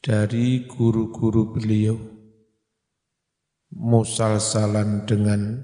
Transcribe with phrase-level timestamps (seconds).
[0.00, 1.96] dari guru-guru beliau
[3.76, 5.60] musalsalan dengan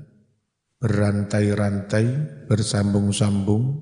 [0.76, 2.06] berantai-rantai
[2.44, 3.80] bersambung-sambung.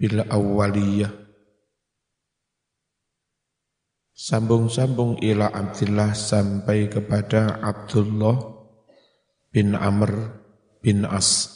[0.00, 1.12] Bila awaliyah
[4.16, 8.40] sambung-sambung ila Abdullah sampai kepada Abdullah
[9.52, 10.40] bin Amr
[10.80, 11.52] bin As.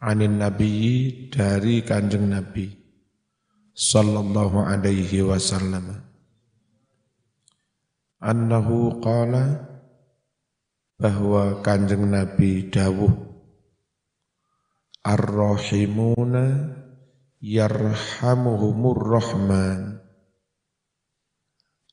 [0.00, 2.81] Anin Nabi dari kanjeng Nabi
[3.72, 6.04] sallallahu alaihi wasallam
[8.22, 9.66] annahu qala
[11.00, 13.10] bahwa kanjeng Nabi dawuh
[15.02, 16.78] Ar-Rahimuna
[17.42, 19.98] yarhamuhumur Rahman.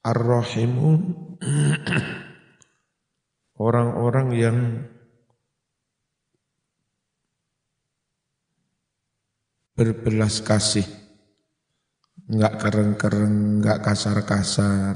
[0.06, 1.02] Ar-Rahimun
[3.66, 4.58] orang-orang yang
[9.74, 10.86] berbelas kasih,
[12.30, 14.96] enggak keren-keren, enggak kasar-kasar.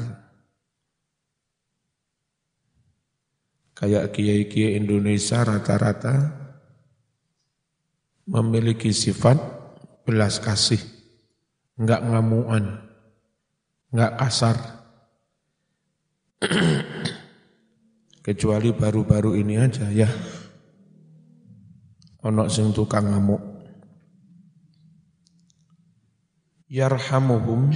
[3.74, 6.30] Kayak kiai-kiai Indonesia rata-rata
[8.30, 9.36] memiliki sifat
[10.06, 10.80] belas kasih,
[11.82, 12.80] enggak ngamuan,
[13.90, 14.58] enggak kasar.
[18.24, 20.08] Kecuali baru-baru ini aja ya.
[22.24, 23.53] Onok sing tukang ngamuk.
[26.74, 27.70] Yarhamuhum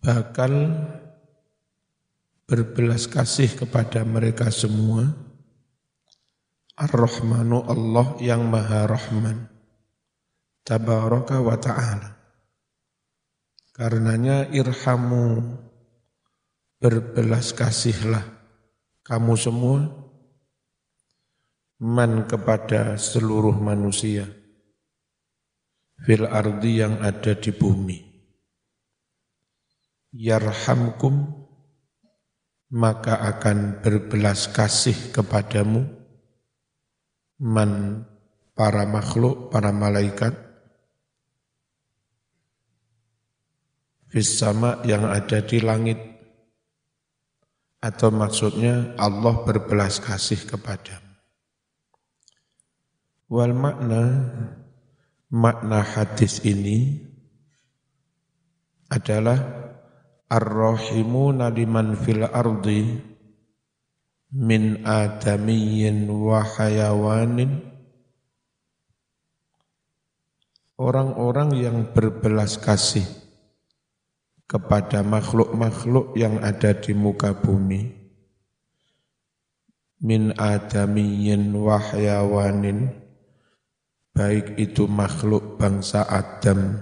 [0.00, 0.72] bakal
[2.48, 5.04] berbelas kasih kepada mereka semua
[6.80, 9.52] Ar-Rahmanu Allah yang Maha Rahman.
[10.64, 12.16] Tabaraka wa ta'ala.
[13.76, 15.44] Karenanya irhamu
[16.80, 18.24] berbelas kasihlah
[19.04, 19.92] kamu semua
[21.84, 24.38] man kepada seluruh manusia
[26.02, 27.98] fil ardi yang ada di bumi.
[30.14, 31.46] Yarhamkum
[32.68, 35.88] maka akan berbelas kasih kepadamu
[37.40, 38.04] man
[38.52, 40.36] para makhluk, para malaikat
[44.08, 46.00] fis sama yang ada di langit
[47.78, 50.98] atau maksudnya Allah berbelas kasih kepada
[53.28, 54.24] Wal makna
[55.28, 57.04] makna hadis ini
[58.88, 59.36] adalah
[60.32, 62.96] ar-rahimuna liman fil ardi
[64.32, 67.64] min adamiyyin wa hayawanin.
[70.78, 73.02] Orang-orang yang berbelas kasih
[74.46, 77.98] kepada makhluk-makhluk yang ada di muka bumi.
[79.98, 83.07] Min adamiyyin wa hayawanin
[84.18, 86.74] baik itu makhluk bangsa Adam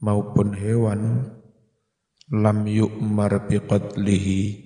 [0.00, 1.28] maupun hewan
[2.32, 4.64] lam yu'mar biqadlihi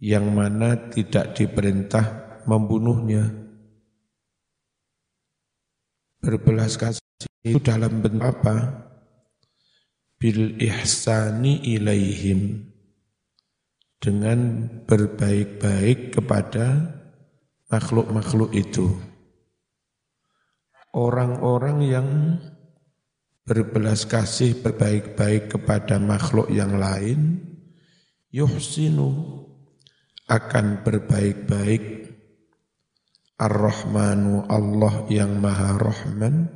[0.00, 3.28] yang mana tidak diperintah membunuhnya.
[6.24, 8.88] Berbelas kasih itu dalam bentuk apa?
[10.16, 12.72] Bil ihsani ilaihim.
[14.00, 16.96] Dengan berbaik-baik kepada
[17.68, 19.09] makhluk-makhluk itu.
[20.90, 22.08] Orang-orang yang
[23.46, 27.38] berbelas kasih berbaik-baik kepada makhluk yang lain,
[28.34, 29.42] yuhsinu
[30.30, 32.10] akan berbaik-baik.
[33.40, 36.52] Ar-Rahmanu Allah yang Maha Rahman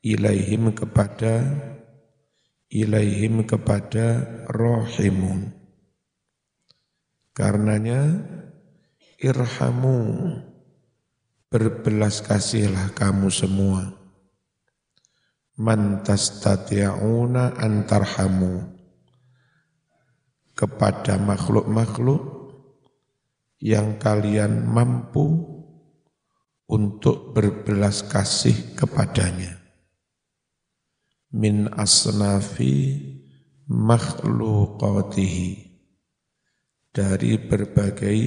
[0.00, 1.44] ilaihim kepada
[2.72, 5.52] ilaihim kepada rahimun.
[7.36, 8.24] Karenanya
[9.20, 10.00] irhamu
[11.56, 13.96] berbelas kasihlah kamu semua.
[15.56, 18.76] Man tastati'una antarhamu.
[20.52, 22.52] Kepada makhluk-makhluk
[23.64, 25.48] yang kalian mampu
[26.68, 29.56] untuk berbelas kasih kepadanya.
[31.32, 33.00] Min asnafi
[33.64, 35.72] makhlukatihi
[36.92, 38.20] dari berbagai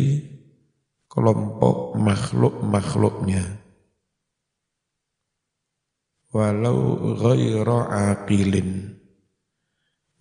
[1.20, 3.44] kelompok makhluk-makhluknya.
[6.32, 8.96] Walau ghaira aqilin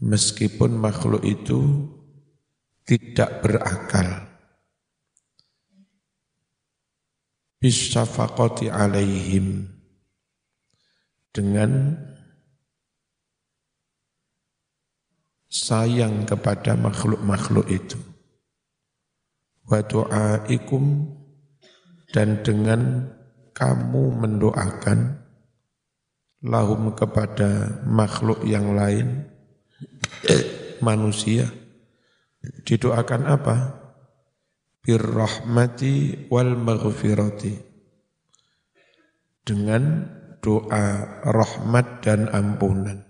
[0.03, 1.87] meskipun makhluk itu
[2.83, 4.27] tidak berakal.
[7.62, 9.71] Bisafakoti alaihim
[11.31, 11.95] dengan
[15.47, 18.18] sayang kepada makhluk-makhluk itu.
[19.69, 20.85] Wa du'aikum
[22.17, 23.12] dan dengan
[23.53, 25.20] kamu mendoakan
[26.41, 29.29] lahum kepada makhluk yang lain
[30.81, 31.50] manusia.
[32.38, 33.56] Didoakan apa?
[34.81, 37.55] Birrahmati wal maghfirati.
[39.43, 40.06] Dengan
[40.38, 43.05] doa rahmat dan ampunan.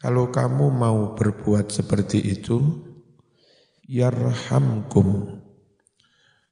[0.00, 2.89] Kalau kamu mau berbuat seperti itu
[3.90, 5.40] yarhamkum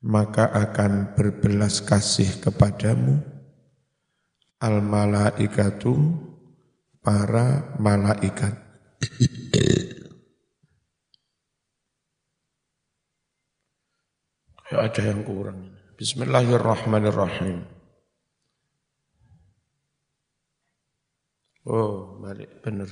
[0.03, 3.23] maka akan berbelas kasih kepadamu.
[4.59, 5.95] Al malaikatu
[6.99, 8.59] para malaikat.
[14.69, 17.65] Ya ada yang kurang Bismillahirrahmanirrahim.
[21.65, 22.51] Oh balik.
[22.61, 22.91] Benar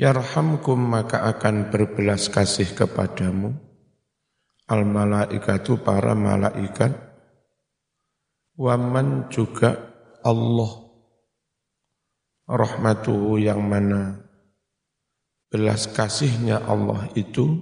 [0.00, 3.52] Yarhamkum maka akan berbelas kasih kepadamu.
[4.64, 6.96] Al malaikatu para malaikat.
[8.56, 9.76] Waman juga
[10.24, 10.88] Allah.
[12.48, 14.24] Rahmatuhu yang mana
[15.52, 17.60] belas kasihnya Allah itu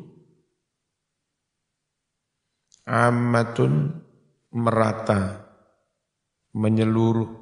[2.87, 3.99] amatun
[4.55, 5.43] merata
[6.55, 7.35] menyeluruh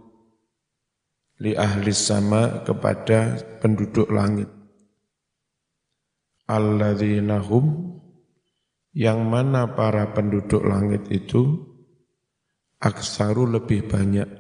[1.45, 4.56] li ahli sama kepada penduduk langit
[6.47, 7.99] alladzina hum
[8.97, 11.69] yang mana para penduduk langit itu
[12.81, 14.31] aksaru lebih banyak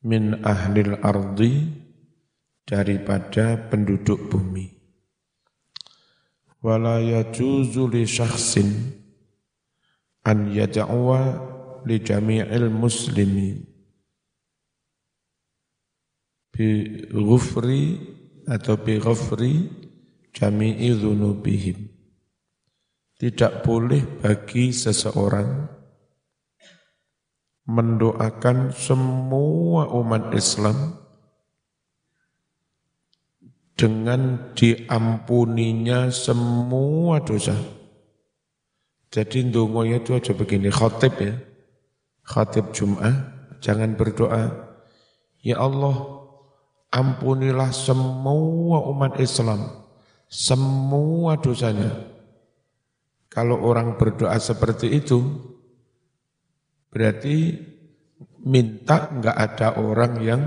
[0.00, 1.68] min ahlil ardi
[2.64, 4.72] daripada penduduk bumi.
[6.64, 8.68] Wala yajuzu li syakhsin
[10.24, 11.20] an yad'uwa
[11.88, 13.64] li jami'il muslimin
[16.52, 16.68] bi
[17.08, 17.96] ghufri
[18.44, 19.79] atau bi ghafri
[20.34, 21.90] jami'i dzunubihim.
[23.20, 25.68] Tidak boleh bagi seseorang
[27.68, 30.96] mendoakan semua umat Islam
[33.76, 37.56] dengan diampuninya semua dosa.
[39.12, 41.34] Jadi ndongonya itu aja begini, khotib ya.
[42.24, 43.16] Khotib Jum'ah,
[43.58, 44.70] jangan berdoa,
[45.40, 45.96] Ya Allah,
[46.92, 49.79] ampunilah semua umat Islam
[50.30, 52.06] semua dosanya.
[53.26, 55.18] Kalau orang berdoa seperti itu,
[56.90, 57.58] berarti
[58.46, 60.42] minta enggak ada orang yang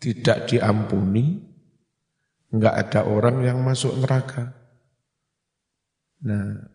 [0.00, 1.40] tidak diampuni,
[2.52, 4.52] enggak ada orang yang masuk neraka.
[6.24, 6.68] Nah,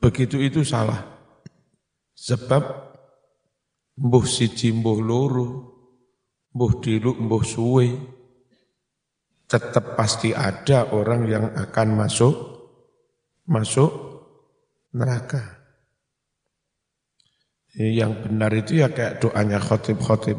[0.00, 1.00] begitu itu salah.
[2.12, 2.64] Sebab
[3.96, 5.48] mbuh siji mbuh loro,
[6.52, 7.88] mbuh diluk mbuh suwe,
[9.52, 12.34] tetap pasti ada orang yang akan masuk
[13.44, 13.92] masuk
[14.96, 15.60] neraka.
[17.72, 20.36] Yang benar itu ya kayak doanya khotib-khotib.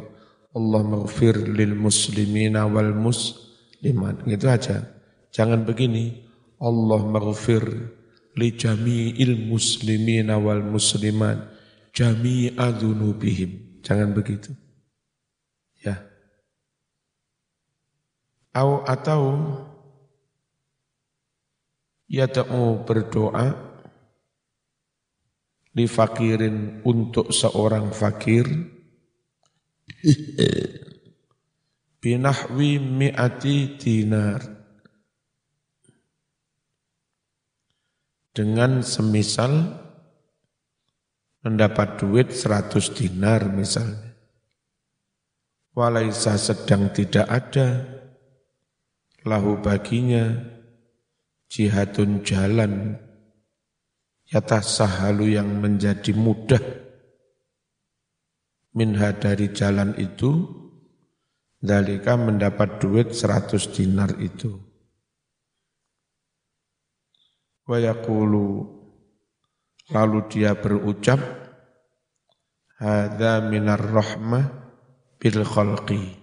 [0.54, 4.22] Allah maghfir lil muslimina wal muslimat.
[4.30, 4.86] Gitu aja.
[5.34, 6.30] Jangan begini.
[6.62, 7.66] Allah maghfir
[8.38, 11.50] li jami'il muslimina wal muslimat.
[11.90, 13.82] Jami'a dhunubihim.
[13.82, 14.54] Jangan begitu.
[15.82, 16.06] Ya.
[18.54, 19.22] Au atau
[22.06, 23.74] yada'u berdoa
[25.74, 28.46] di fakirin untuk seorang fakir.
[32.04, 34.42] Binahwi mi'ati dinar.
[38.34, 39.82] Dengan semisal
[41.46, 44.14] mendapat duit 100 dinar misalnya.
[45.74, 47.93] Walaisa sedang tidak ada
[49.24, 50.44] lahu baginya
[51.48, 53.00] jihadun jalan
[54.42, 56.64] sahalu yang menjadi mudah.
[58.74, 60.50] Minha dari jalan itu
[61.62, 64.58] dalika mendapat duit seratus dinar itu.
[67.70, 68.66] Wayakulu
[69.94, 71.22] lalu dia berucap
[72.82, 74.46] hadza minar rahmah
[75.22, 76.23] bil khalqi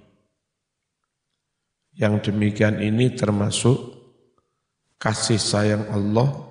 [2.00, 3.76] yang demikian ini termasuk
[4.97, 6.49] kasih sayang Allah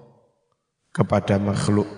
[0.93, 1.89] kepada makhluk.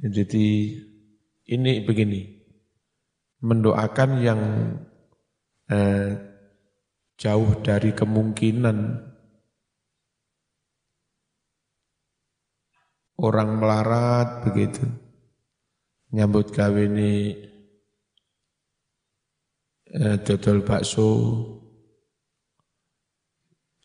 [0.00, 0.80] Jadi
[1.44, 2.24] ini begini,
[3.44, 4.40] mendoakan yang
[5.68, 6.08] eh,
[7.20, 8.76] jauh dari kemungkinan
[13.20, 14.88] orang melarat begitu,
[16.16, 17.52] nyambut kawini
[19.94, 21.08] eh, dodol bakso,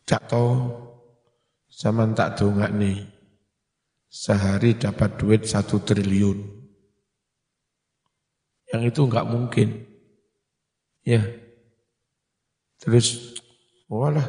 [0.09, 0.45] cakto,
[1.79, 3.07] Zaman tak dongak nih,
[4.11, 6.35] sehari dapat duit satu triliun.
[8.73, 9.69] Yang itu enggak mungkin.
[11.07, 11.23] Ya.
[12.83, 13.37] Terus,
[13.87, 14.27] walah,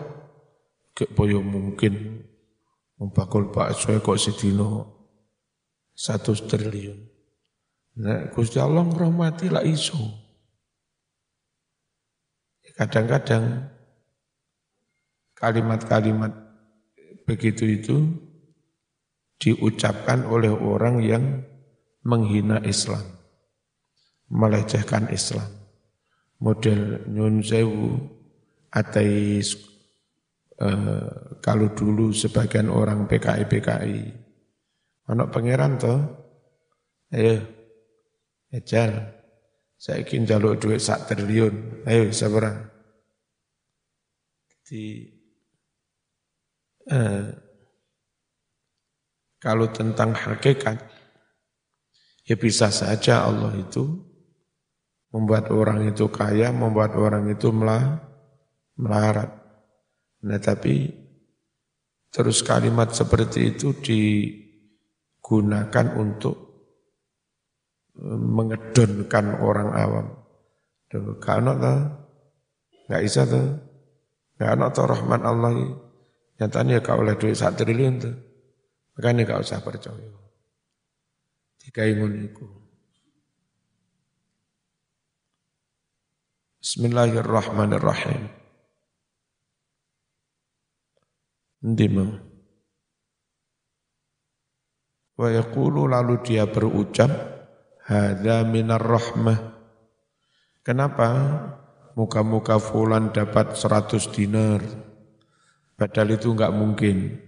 [0.95, 2.23] ke boyo mungkin.
[3.01, 4.85] Membakul Pak Soe kok sidino
[5.97, 7.01] satu triliun.
[7.99, 9.97] Nah, Gusti Allah ngrahmati lah iso.
[12.81, 13.69] Kadang-kadang
[15.37, 16.33] kalimat-kalimat
[17.29, 17.97] begitu itu
[19.37, 21.45] diucapkan oleh orang yang
[22.09, 23.05] menghina Islam,
[24.33, 25.45] melecehkan Islam.
[26.41, 28.01] Model Nyun Sewu,
[28.73, 29.61] ateis,
[30.57, 31.09] eh,
[31.45, 33.99] kalau dulu sebagian orang PKI PKI,
[35.05, 36.01] anak pangeran toh,
[37.13, 37.45] ayo,
[38.49, 39.20] ejal,
[39.81, 42.69] saya ingin jaluk duit sak triliun, ayo seberang.
[44.61, 45.09] Di
[46.85, 47.33] eh,
[49.41, 50.85] kalau tentang hakikat,
[52.29, 54.05] ya bisa saja Allah itu
[55.17, 58.05] membuat orang itu kaya, membuat orang itu melah,
[58.77, 59.33] melarat.
[60.29, 60.93] Nah tapi
[62.13, 66.50] terus kalimat seperti itu digunakan untuk
[68.09, 70.07] mengedonkan orang awam.
[70.89, 73.71] Tuh, kalau nggak bisa tuh.
[74.41, 75.53] Ya anak tau rahman Allah
[76.41, 78.17] nyatanya kau oleh duit satu triliun tuh.
[78.97, 80.17] Makanya kau usah percaya.
[81.61, 82.45] Tiga ingun itu.
[86.65, 88.33] Bismillahirrahmanirrahim.
[91.61, 92.05] Ndima.
[95.21, 97.13] Wa yaqulu lalu dia berucap,
[97.91, 99.59] Hada minar rahmah.
[100.63, 101.11] Kenapa?
[101.99, 104.63] muka-muka fulan dapat 100 dinar.
[105.75, 107.19] Padahal itu enggak mungkin.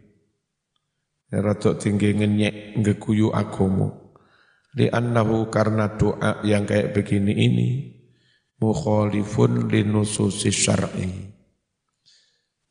[1.32, 4.14] Ya, Ratuk tinggi ngenyek ngeguyu agomo.
[4.72, 7.68] annahu karena doa yang kayak begini ini
[8.56, 11.10] mukhalifun linususi syar'i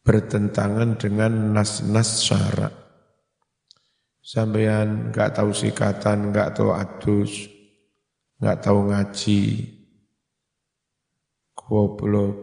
[0.01, 2.73] bertentangan dengan nas-nas syarak.
[4.23, 7.60] Sampean enggak tahu sikatan, enggak tahu adus,
[8.41, 9.41] enggak tahu ngaji,
[11.53, 12.35] goblok.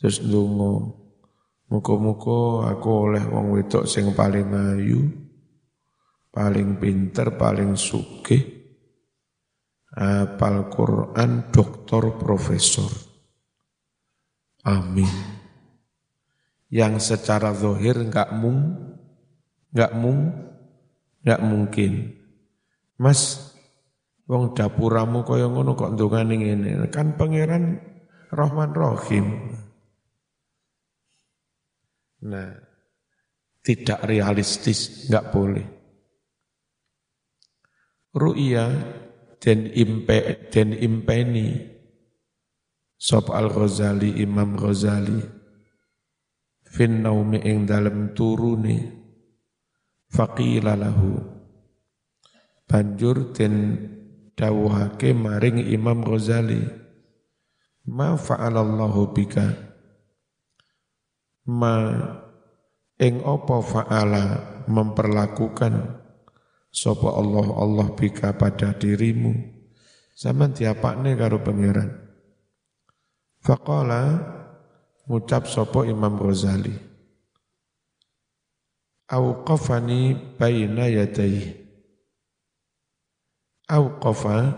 [0.00, 0.98] Terus ndonga
[1.70, 5.08] muga-muga aku oleh wong wedok sing paling ayu
[6.32, 8.40] paling pinter paling sugih
[9.92, 12.88] apal Quran doktor profesor.
[14.64, 15.12] Amin.
[16.72, 18.96] Yang secara zahir enggak mung
[19.70, 20.20] enggak mung
[21.20, 21.92] enggak mungkin.
[22.96, 23.51] Mas
[24.30, 26.70] Wong dapuramu kaya ngono kok ndongane ngene.
[26.94, 27.78] Kan pangeran
[28.30, 29.26] Rahman Rahim.
[32.22, 32.54] Nah,
[33.66, 35.66] tidak realistis, enggak boleh.
[38.12, 38.66] Ru'ya
[39.42, 41.72] dan impe dan impeni
[42.94, 45.18] Sob Al-Ghazali Imam Ghazali
[46.62, 48.76] fin naumi ing dalem turune
[50.12, 51.18] faqila lahu
[52.70, 53.54] banjur den
[54.42, 56.58] dawuhake maring Imam Ghazali.
[57.86, 59.46] Ma fa'alallahu bika?
[61.46, 61.94] Ma
[62.98, 64.24] ing apa fa'ala
[64.66, 65.74] memperlakukan
[66.74, 69.30] sapa Allah Allah bika pada dirimu?
[70.18, 72.02] Zaman diapakne karo pangeran?
[73.42, 74.02] Faqala
[75.06, 76.74] ngucap sapa Imam Ghazali.
[79.06, 81.61] Auqafani baina yadayhi
[83.72, 84.52] Auqafa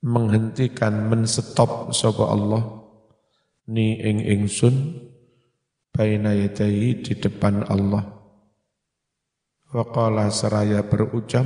[0.00, 2.64] menghentikan menstop sapa Allah
[3.68, 5.04] ni ing ingsun
[5.92, 8.16] baina yadai di depan Allah.
[9.68, 11.44] Waqala seraya berucap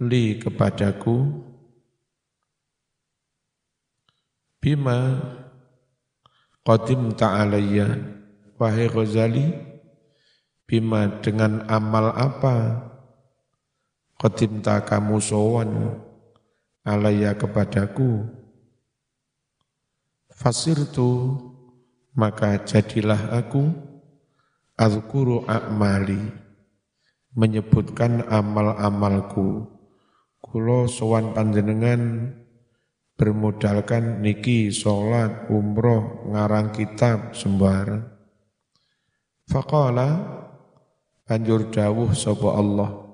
[0.00, 1.44] li kepadaku
[4.62, 5.20] bima
[6.64, 7.86] qadim ta'alayya
[8.56, 9.52] wahai Ghazali
[10.64, 12.56] bima dengan amal apa
[14.18, 15.94] Qadimta kamu sowan
[16.82, 18.26] alaya kepadaku.
[20.34, 21.38] Fasirtu
[22.18, 23.70] maka jadilah aku.
[24.74, 26.18] Azkuru a'mali
[27.38, 29.70] Menyebutkan amal-amalku.
[30.42, 32.34] Kulo sowan panjenengan
[33.14, 38.02] bermodalkan niki sholat, umroh, ngarang kitab, sembarang.
[39.46, 40.10] Faqala
[41.22, 43.07] banjur dawuh sapa Allah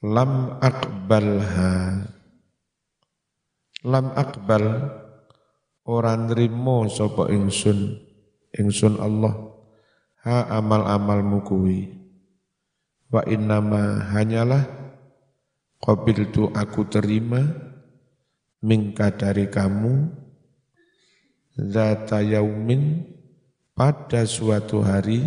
[0.00, 2.04] lam akbalha.
[3.80, 4.64] Lam akbal
[5.88, 7.96] ora nrimo sapa ingsun
[8.52, 9.32] ingsun Allah.
[10.20, 11.80] Ha amal-amalmu kuwi.
[13.08, 14.68] Wa innama hanyalah
[15.80, 17.40] qabiltu aku terima
[18.60, 20.12] mingka dari kamu
[21.56, 23.08] zata yaumin
[23.72, 25.24] pada suatu hari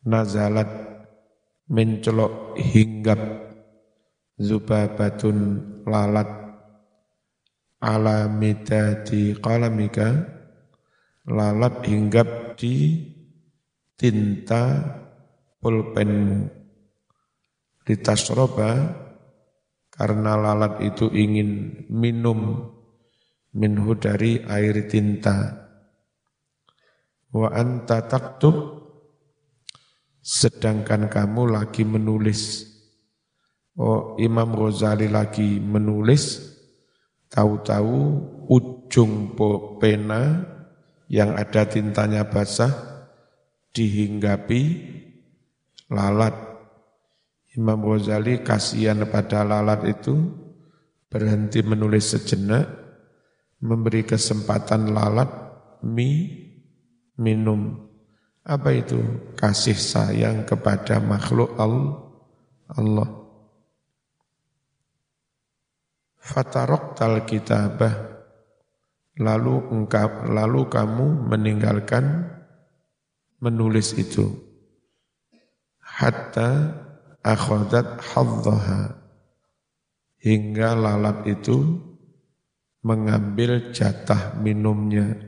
[0.00, 0.85] nazalat
[1.66, 3.20] mencelok hinggap
[4.38, 5.38] zubabatun
[5.86, 6.30] lalat
[7.82, 10.08] ala midati qalamika
[11.26, 13.02] lalat hinggap di
[13.98, 14.78] tinta
[15.58, 16.56] pulpenmu
[17.86, 18.70] litasroba
[19.96, 22.68] karena lalat itu ingin minum
[23.56, 25.64] minhu dari air tinta.
[27.32, 28.75] Wa anta taktub
[30.26, 32.66] sedangkan kamu lagi menulis.
[33.78, 36.42] Oh, Imam Ghazali lagi menulis,
[37.30, 37.94] tahu-tahu
[38.50, 39.38] ujung
[39.78, 40.42] pena
[41.06, 42.74] yang ada tintanya basah
[43.70, 44.62] dihinggapi
[45.94, 46.34] lalat.
[47.54, 50.26] Imam Ghazali kasihan pada lalat itu,
[51.06, 52.66] berhenti menulis sejenak,
[53.62, 55.30] memberi kesempatan lalat
[55.86, 56.34] mi
[57.14, 57.85] minum
[58.46, 59.02] apa itu?
[59.34, 63.10] Kasih sayang kepada makhluk Allah.
[66.22, 68.14] Fatarok tal kitabah.
[69.18, 72.30] Lalu engkau, lalu kamu meninggalkan
[73.42, 74.30] menulis itu.
[75.82, 76.70] Hatta
[77.26, 78.94] akhadat hadzaha.
[80.22, 81.82] Hingga lalat itu
[82.86, 85.18] mengambil jatah minumnya.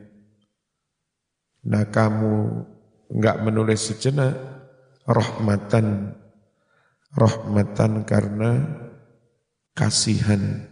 [1.67, 2.67] Nah kamu
[3.09, 4.37] enggak menulis sejenak
[5.09, 6.13] rahmatan
[7.17, 8.69] rahmatan karena
[9.73, 10.69] kasihan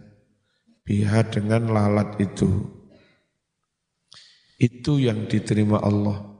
[0.85, 2.69] biha dengan lalat itu.
[4.57, 6.33] Itu yang diterima Allah.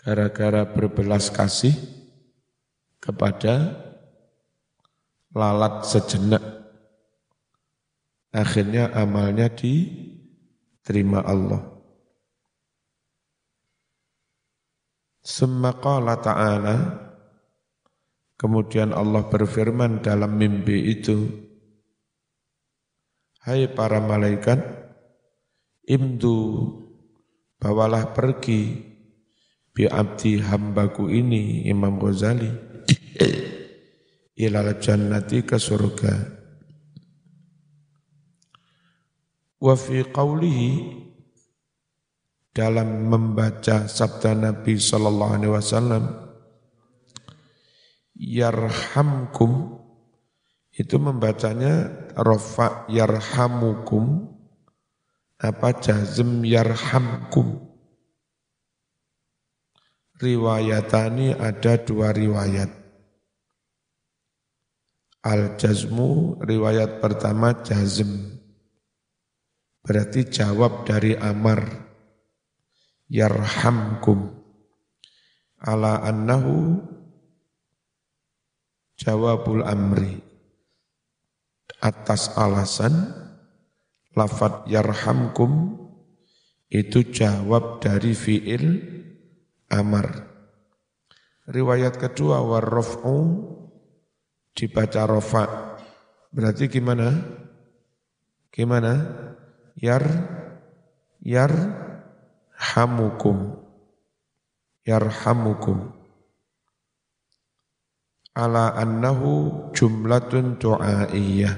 [0.00, 1.72] Gara-gara berbelas kasih
[3.00, 3.76] kepada
[5.32, 6.44] lalat sejenak.
[8.32, 11.73] Akhirnya amalnya diterima Allah
[15.24, 16.76] Summa qala ta'ala.
[18.36, 21.24] Kemudian Allah berfirman dalam mimpi itu
[23.40, 24.58] Hai para malaikat
[25.86, 26.68] Imdu
[27.56, 28.84] Bawalah pergi
[29.70, 32.50] Bi abdi hambaku ini Imam Ghazali
[34.34, 36.10] Ilal jannati ke surga.
[39.62, 40.70] Wa fi qawlihi
[42.54, 46.04] dalam membaca sabda Nabi sallallahu alaihi wasallam
[48.14, 49.82] yarhamkum
[50.70, 54.30] itu membacanya rafa yarhamukum
[55.42, 57.74] apa jazm yarhamkum.
[60.14, 62.70] Riwayatani ada dua riwayat.
[65.26, 68.38] Al jazmu riwayat pertama jazm
[69.84, 71.83] berarti jawab dari amar
[73.08, 74.32] yarhamkum
[75.60, 76.80] ala annahu
[79.00, 80.20] jawabul amri
[81.84, 83.12] atas alasan
[84.16, 85.76] lafat yarhamkum
[86.72, 88.64] itu jawab dari fiil
[89.70, 90.32] amar.
[91.44, 93.16] Riwayat kedua warraf'u
[94.56, 95.44] dibaca rofa.
[96.32, 97.12] Berarti gimana?
[98.48, 98.92] Gimana?
[99.76, 100.02] Yar
[101.20, 101.52] yar
[102.64, 103.60] yarhamukum.
[104.88, 105.92] Yarhamukum.
[108.34, 111.54] Ala annahu jumlatun du'aiyah.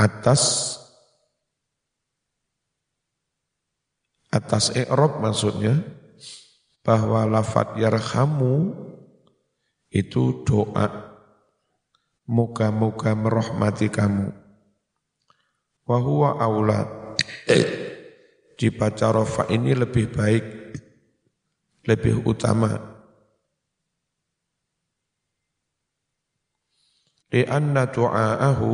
[0.00, 0.74] Atas.
[4.32, 5.76] Atas i'rab maksudnya.
[6.80, 8.72] Bahwa lafat yarhamu
[9.92, 11.12] itu doa.
[12.28, 14.32] Muka-muka merahmati kamu.
[15.88, 16.97] Wa huwa aula
[18.58, 20.44] dibaca rofa ini lebih baik,
[21.86, 22.74] lebih utama.
[27.28, 28.72] Lianna du'aahu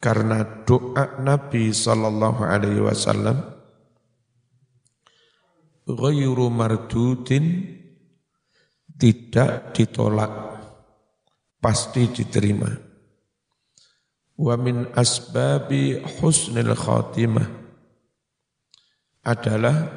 [0.00, 3.44] karena doa Nabi sallallahu alaihi wasallam
[5.84, 7.76] ghairu mardudin
[8.96, 10.32] tidak ditolak
[11.60, 12.87] pasti diterima
[14.38, 17.46] wa min asbabi husnil khatimah
[19.26, 19.90] adalah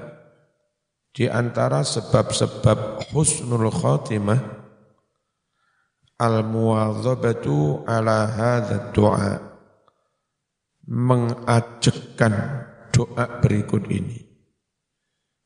[1.14, 4.40] di antara sebab-sebab husnul khatimah
[6.18, 9.52] al muwadzabatu ala hadha doa
[10.90, 12.34] mengajekan
[12.90, 14.32] doa berikut ini.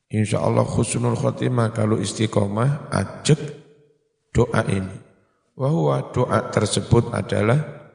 [0.06, 3.38] Insya Allah khusnul khotimah kalau istiqomah ajak
[4.30, 5.02] doa ini.
[5.56, 7.85] Bahwa doa tersebut adalah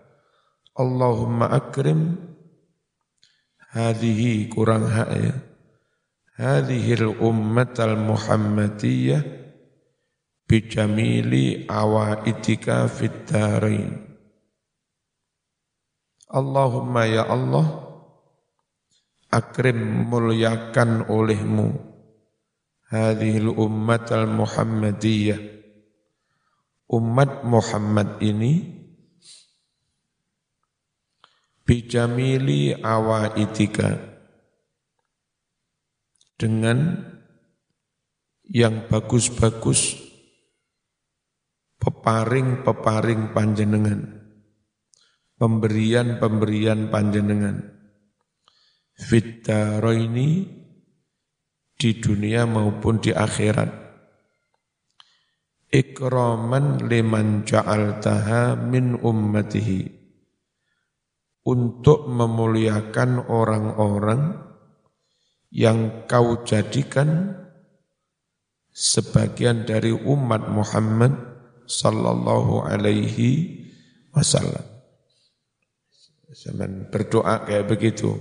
[0.81, 2.17] Allahumma akrim
[3.69, 5.35] hadhihi kurang hak ya.
[6.41, 9.21] Hadhihi ummat al-muhammadiyah
[10.49, 13.93] bijamili awaitika fid darain.
[16.33, 17.67] Allahumma ya Allah
[19.29, 21.77] akrim muliakan olehmu
[22.89, 25.61] hadhil ummat al muhammadiyah
[26.91, 28.80] umat Muhammad ini
[31.71, 33.95] bijamili awaitika
[36.35, 36.99] dengan
[38.43, 39.95] yang bagus-bagus
[41.79, 44.19] peparing-peparing panjenengan
[45.39, 47.63] pemberian-pemberian panjenengan.
[49.07, 50.29] Ini
[51.79, 53.79] di dunia maupun di akhirat.
[55.71, 60.00] Ikraman liman ja'altaha min ummatihi
[61.41, 64.37] untuk memuliakan orang-orang
[65.49, 67.35] yang kau jadikan
[68.71, 71.11] sebagian dari umat Muhammad
[71.67, 73.59] sallallahu alaihi
[74.15, 74.63] wasallam.
[76.31, 78.15] Zaman berdoa kayak begitu.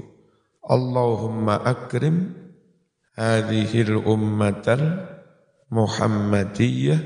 [0.66, 2.34] Allahumma akrim
[3.14, 5.06] hadhil ummatal
[5.70, 6.98] Muhammadiyah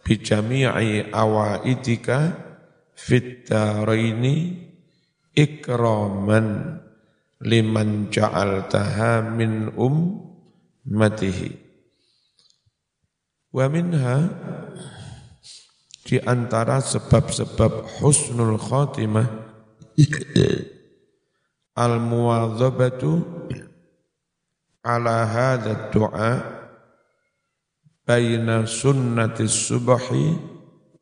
[0.00, 2.36] bijami'i awaidika
[2.96, 4.64] fit daraini
[5.34, 6.78] ikraman
[7.42, 11.50] liman ja'altaha min ummatihi.
[13.54, 14.18] Wa minha
[16.04, 19.26] di antara sebab-sebab husnul khatimah
[21.74, 23.22] al-muwadzabatu
[24.84, 26.32] ala hadha du'a
[28.04, 30.36] baina sunnati subhi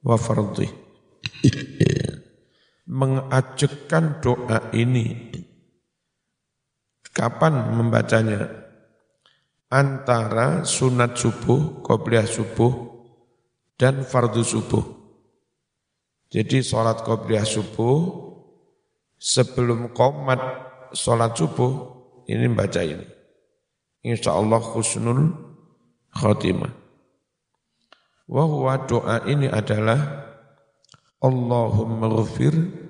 [0.06, 0.70] wa fardhi
[2.92, 5.32] mengajakkan doa ini
[7.16, 8.52] kapan membacanya
[9.72, 12.72] antara sunat subuh, qobliyah subuh
[13.80, 14.84] dan fardu subuh.
[16.28, 18.28] Jadi sholat qobliyah subuh
[19.16, 20.40] sebelum komat
[20.92, 21.72] sholat subuh,
[22.28, 23.08] ini baca ini.
[24.04, 25.32] Insya Allah khusnul
[26.12, 26.72] khotimah.
[28.28, 30.28] Wahwa doa ini adalah
[31.20, 32.81] Allahumma ghafir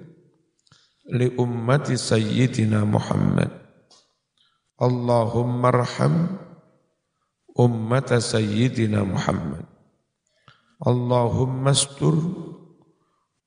[1.10, 3.50] li ummati sayyidina Muhammad.
[4.78, 6.38] Allahumma arham
[7.58, 9.66] ummata sayyidina Muhammad.
[10.82, 12.18] Allahumma astur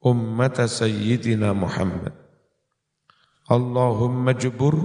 [0.04, 2.16] ummata sayyidina Muhammad.
[3.48, 4.76] Allahumma jubur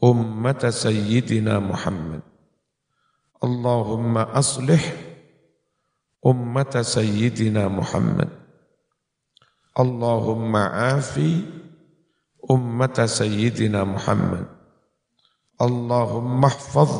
[0.00, 2.22] ummata sayyidina Muhammad.
[3.42, 4.82] Allahumma aslih
[6.22, 7.66] ummata sayyidina
[9.72, 9.78] Muhammad.
[9.78, 10.62] Allahumma
[10.98, 11.48] afi
[12.44, 14.46] ummata sayyidina Muhammad.
[15.56, 16.92] Allahumma hfaz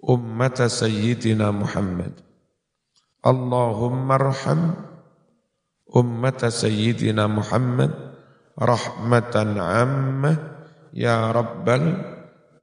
[0.00, 2.16] ummata sayyidina Muhammad.
[3.20, 4.72] Allahumma arham
[5.84, 7.92] ummata sayyidina Muhammad
[8.56, 10.36] rahmatan ammah
[10.96, 12.00] ya rabbal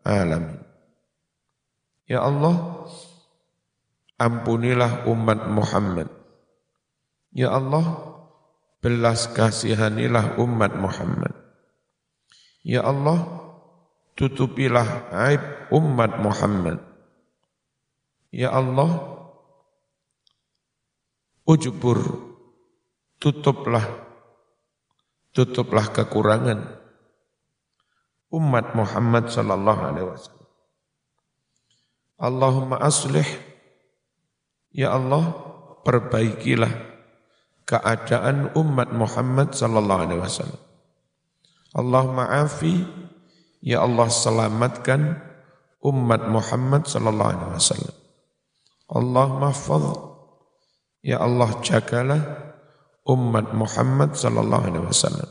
[0.01, 0.57] alamin.
[2.07, 2.87] Ya Allah,
[4.15, 6.07] ampunilah umat Muhammad.
[7.35, 8.06] Ya Allah,
[8.87, 11.35] belas kasihanilah umat Muhammad.
[12.63, 13.27] Ya Allah,
[14.15, 15.43] tutupilah aib
[15.75, 16.79] umat Muhammad.
[18.31, 19.03] Ya Allah,
[21.43, 21.99] ujubur,
[23.19, 24.07] tutuplah
[25.35, 26.65] tutuplah kekurangan
[28.33, 30.49] umat Muhammad sallallahu alaihi wasallam.
[32.17, 33.27] Allahumma aslih
[34.73, 35.37] ya Allah
[35.85, 36.86] perbaikilah
[37.67, 40.61] keadaan umat Muhammad sallallahu alaihi wasallam.
[41.75, 42.87] Allahumma afi
[43.59, 45.19] ya Allah selamatkan
[45.83, 47.95] umat Muhammad sallallahu alaihi wasallam.
[48.87, 49.85] Allahumma hafaz
[51.03, 52.21] ya Allah jagalah
[53.03, 55.29] umat Muhammad sallallahu alaihi wasallam.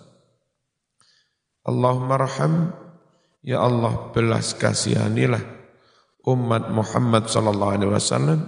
[1.66, 2.70] Allahumma raham
[3.40, 5.42] ya Allah belas kasihanilah
[6.28, 8.40] umat Muhammad sallallahu alaihi wasallam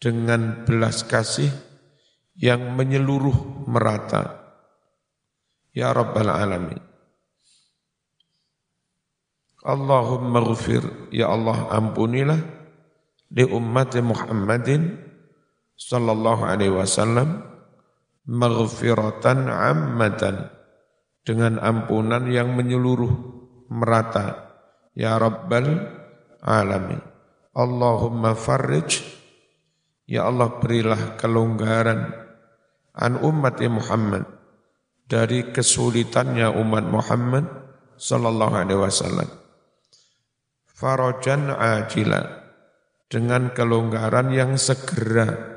[0.00, 1.52] dengan belas kasih
[2.38, 4.42] yang menyeluruh merata.
[5.74, 6.78] Ya Rabbal Alamin.
[9.64, 12.38] Allahumma ghafir, ya Allah ampunilah
[13.32, 14.92] di umat Muhammadin
[15.74, 17.42] sallallahu alaihi wasallam
[18.28, 20.52] maghfiratan ammatan
[21.24, 23.10] dengan ampunan yang menyeluruh
[23.72, 24.52] merata.
[24.94, 25.90] Ya Rabbal
[26.44, 27.00] Alamin.
[27.56, 29.00] Allahumma farrij,
[30.04, 32.23] Ya Allah berilah kelonggaran
[32.94, 34.24] an umat Muhammad
[35.04, 37.44] dari kesulitannya umat Muhammad
[37.98, 39.28] sallallahu alaihi wasallam.
[40.74, 42.22] Farajan ajila
[43.06, 45.54] dengan kelonggaran yang segera.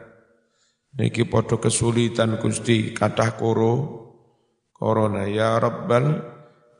[0.97, 3.75] Niki podo kesulitan Gusti kathah koro
[4.73, 6.21] corona ya rabbal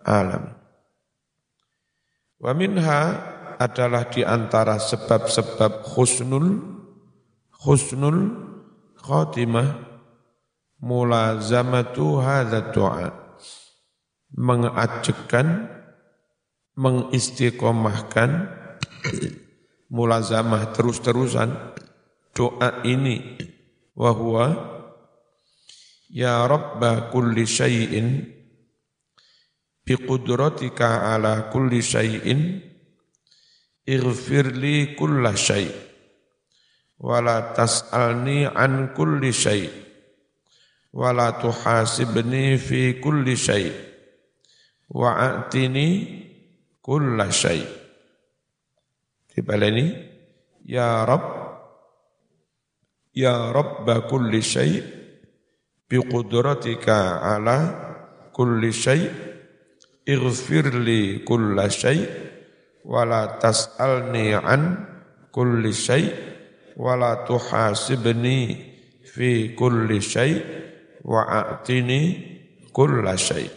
[0.05, 0.57] alam.
[2.37, 3.01] Wa minha
[3.57, 6.61] adalah di antara sebab-sebab husnul
[7.65, 8.17] husnul
[9.01, 9.96] khatimah
[10.81, 13.09] mulazamatu hadza du'a
[14.37, 15.71] mengajakkan
[16.77, 18.53] mengistiqomahkan
[19.89, 21.49] mulazamah terus-terusan
[22.35, 23.39] doa ini.
[23.97, 24.13] Wa
[26.13, 28.29] ya rabba kulli syai'in
[29.81, 32.61] biqudratika ala kulli syai'in
[33.87, 35.71] ighfirli kulla syai'
[37.01, 39.86] wala tas'alni an kulli syai'
[40.93, 43.71] wala tuhasibni fi kulli syai'
[44.87, 45.87] wa'atini
[46.79, 47.67] kulla syai'
[49.35, 49.85] dibaleni
[50.63, 51.23] ya rab
[53.11, 54.79] ya rabba kulli syai'
[55.87, 57.57] bi qudratika ala
[58.31, 59.07] kulli syai'
[60.07, 62.07] ighfirli kulla syai'
[62.87, 64.63] wala tas'alni an
[65.35, 66.07] kulli syai'
[66.79, 68.39] wala tuhasibni
[69.03, 70.66] fi kulli syai'
[71.07, 71.99] wa a'tini
[72.75, 73.47] kulla syai'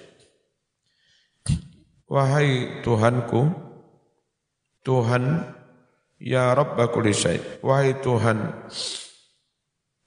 [2.10, 3.54] Wahai Tuhanku
[4.82, 5.46] Tuhan
[6.18, 8.66] ya Rabb kulli syai' wahai Tuhan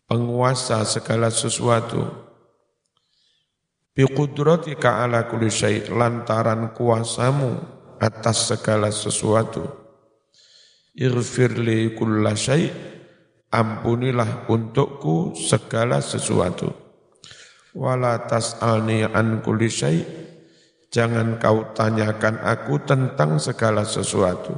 [0.07, 2.03] penguasa segala sesuatu
[3.95, 9.63] bi qudratika ala kulli syai' lantaran kuasamu atas segala sesuatu.
[10.93, 12.69] Irfirli kulla syai'
[13.47, 16.82] ampunilah untukku segala sesuatu.
[17.73, 19.69] Wala tas'alni an kulli
[20.93, 24.53] jangan kau tanyakan aku tentang segala sesuatu.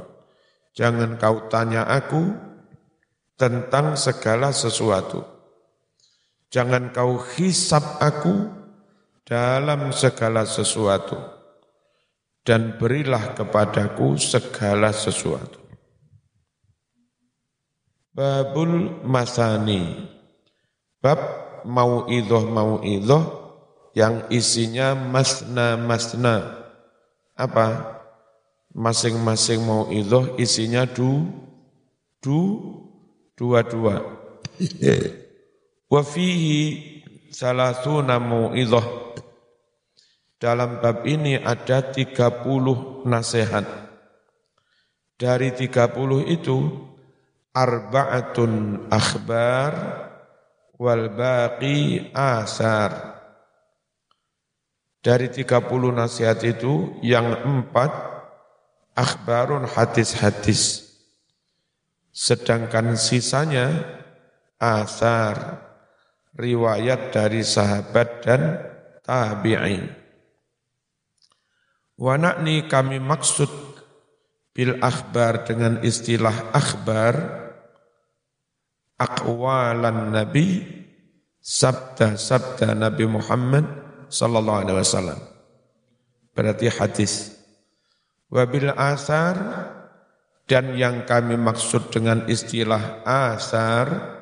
[0.76, 2.36] Jangan kau tanya aku
[3.40, 5.24] tentang segala sesuatu.
[6.52, 8.52] Jangan kau hisap aku
[9.24, 11.16] dalam segala sesuatu.
[12.44, 15.58] Dan berilah kepadaku segala sesuatu.
[18.12, 20.08] Babul Masani
[21.02, 23.24] Bab mau idoh mau idoh
[23.92, 26.64] yang isinya masna masna.
[27.34, 27.98] Apa?
[28.76, 31.26] Masing-masing mau idoh isinya du
[32.20, 32.40] du
[33.36, 34.04] dua dua
[35.88, 36.60] wa fihi
[37.32, 39.06] salasuna mau idoh
[40.36, 43.64] dalam bab ini ada 30 nasihat.
[45.16, 46.56] Dari 30 itu
[47.56, 49.72] arba'atun akhbar
[50.76, 53.16] wal baqi asar.
[55.00, 57.94] Dari 30 nasihat itu yang empat
[58.96, 60.82] akhbarun hadis-hadis.
[62.10, 63.86] Sedangkan sisanya
[64.58, 65.62] asar
[66.34, 68.42] riwayat dari sahabat dan
[69.06, 69.94] tabi'in.
[71.96, 73.48] Wa na'ni kami maksud
[74.56, 77.45] bil akhbar dengan istilah akhbar
[78.96, 80.64] aqwalan Nabi
[81.40, 83.64] sabda-sabda Nabi Muhammad
[84.08, 85.20] sallallahu alaihi wasallam.
[86.36, 87.36] Berarti hadis.
[88.26, 89.38] Wabil asar
[90.50, 94.18] dan yang kami maksud dengan istilah asar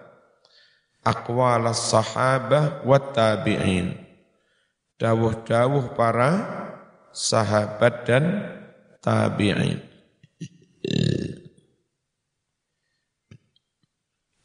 [1.01, 3.97] aqwal sahabah wa tabi'in.
[5.01, 6.31] Dawuh-dawuh para
[7.11, 8.25] sahabat dan
[9.03, 9.95] tabi'in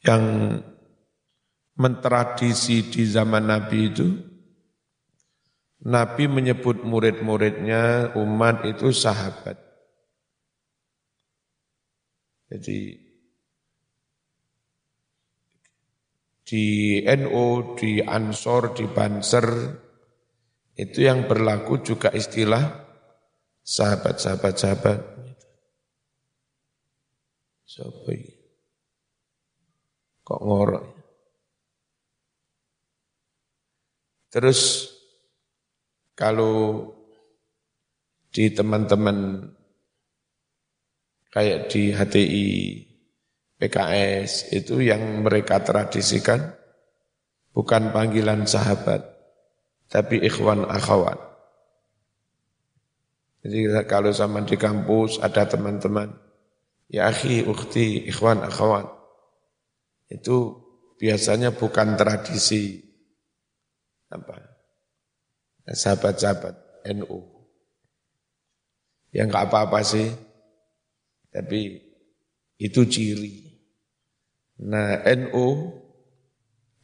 [0.00, 0.56] yang
[1.76, 4.08] mentradisi di zaman Nabi itu,
[5.80, 9.56] Nabi menyebut murid-muridnya umat itu sahabat.
[12.50, 12.98] Jadi
[16.44, 16.66] di
[17.06, 19.46] NO, di Ansor, di Banser,
[20.74, 22.90] itu yang berlaku juga istilah
[23.62, 24.98] sahabat-sahabat-sahabat.
[27.64, 28.39] Sahabat.
[30.30, 30.84] Kok ngorok?
[34.30, 34.86] Terus
[36.14, 36.86] kalau
[38.30, 39.42] di teman-teman
[41.34, 42.48] kayak di HTI,
[43.58, 46.54] PKS itu yang mereka tradisikan
[47.50, 49.02] bukan panggilan sahabat,
[49.90, 51.18] tapi ikhwan akhwat.
[53.42, 56.14] Jadi kalau zaman di kampus ada teman-teman,
[56.86, 58.99] ya akhi, ukhti, ikhwan, akhwat,
[60.10, 60.58] itu
[60.98, 62.82] biasanya bukan tradisi.
[64.10, 64.36] Apa?
[65.70, 66.54] Sahabat-sahabat
[66.98, 67.18] NU.
[69.14, 70.10] Yang nggak apa-apa sih,
[71.30, 71.78] tapi
[72.58, 73.48] itu ciri.
[74.66, 75.46] Nah NU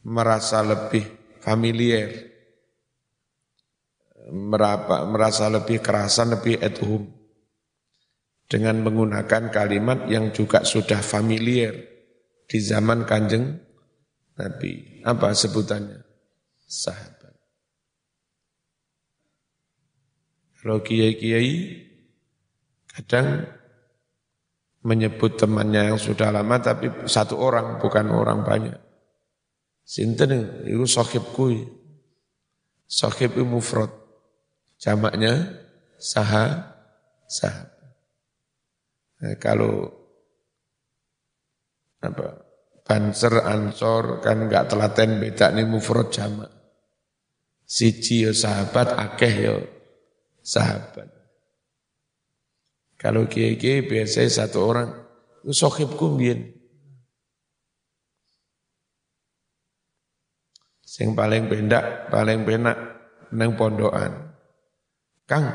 [0.07, 1.03] merasa lebih
[1.43, 2.11] familiar,
[5.07, 7.11] merasa lebih kerasan, lebih at home.
[8.47, 11.96] Dengan menggunakan kalimat yang juga sudah familiar
[12.47, 13.59] di zaman kanjeng
[14.39, 15.03] Nabi.
[15.03, 16.01] Apa sebutannya?
[16.67, 17.35] Sahabat.
[20.59, 21.85] Kalau kiai-kiai
[22.91, 23.47] kadang
[24.83, 28.79] menyebut temannya yang sudah lama tapi satu orang bukan orang banyak.
[29.87, 31.75] Sinten itu sahibku.
[32.87, 33.91] Sahib itu mufrad.
[34.79, 35.59] Jamaknya
[35.99, 36.75] saha
[37.27, 37.95] sahabat.
[39.17, 39.96] Nah, kalau
[42.01, 42.47] apa
[42.87, 46.49] banser ansor kan enggak telaten beda nih mufrad jamak.
[47.67, 49.59] Siji ya sahabat, akeh ya
[50.39, 51.11] sahabat.
[52.95, 54.89] Kalau kiai-kiai biasanya satu orang,
[55.43, 56.55] itu sohib kumbien.
[60.79, 62.79] Sing paling pendak, paling penak
[63.35, 64.31] neng pondokan.
[65.27, 65.45] Kang,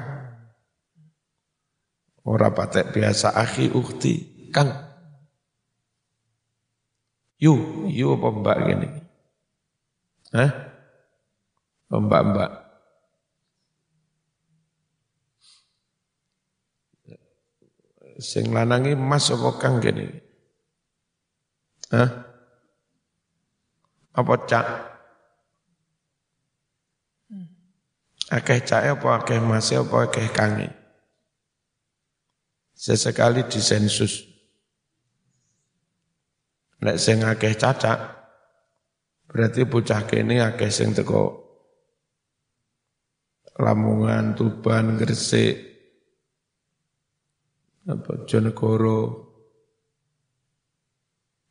[2.29, 4.15] ora patek biasa akhi ukti,
[4.53, 4.92] Kang.
[7.43, 7.59] Yu,
[7.91, 8.89] yu apa mbak gini?
[10.31, 10.51] Hah?
[11.91, 12.51] Mbak-mbak.
[18.23, 20.07] Sing lanangi mas apa kang gini?
[21.91, 22.09] Hah?
[24.15, 24.67] Apa cak?
[28.33, 30.71] Akeh cak apa akeh mas apa akeh kangi?
[32.73, 34.32] Sesekali disensus.
[36.83, 37.99] Nek sing akeh cacak,
[39.31, 41.43] berarti bocah kene akeh sing teko
[43.53, 45.55] Lamongan, Tuban, Gresik,
[47.85, 49.01] apa Jonegoro,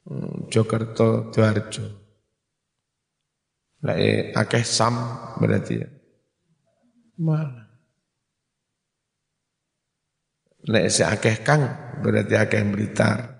[0.09, 1.85] hmm, Jokerto, Dwarjo.
[3.85, 4.97] Lah eh, akeh sam
[5.37, 5.87] berarti ya.
[7.21, 7.69] Mana?
[10.69, 11.63] Nek si akeh kang
[12.01, 13.30] berarti akeh Blitar.